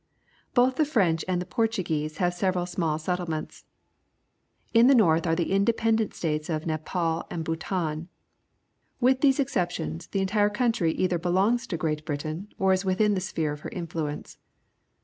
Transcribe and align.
Both 0.55 0.77
the 0.77 0.83
French 0.85 1.23
and 1.27 1.39
the 1.39 1.45
Portuguese 1.45 2.17
have 2.17 2.33
several 2.33 2.65
small 2.65 2.97
settlements. 2.97 3.65
In 4.73 4.87
the 4.87 4.95
north 4.95 5.27
are 5.27 5.35
the 5.35 5.51
independent 5.51 6.15
states 6.15 6.49
of 6.49 6.65
Nepal 6.65 7.25
and 7.29 7.45
Bhutan. 7.45 8.07
With 8.99 9.21
these 9.21 9.39
exceptions, 9.39 10.07
the 10.07 10.21
entire 10.21 10.49
country 10.49 10.91
either 10.93 11.19
belongs 11.19 11.67
to 11.67 11.77
Great 11.77 12.03
Britain 12.03 12.47
or 12.57 12.73
is 12.73 12.83
within 12.83 13.13
the 13.13 13.21
sphere 13.21 13.51
of 13.53 13.59
her 13.59 13.69
influence. 13.69 14.39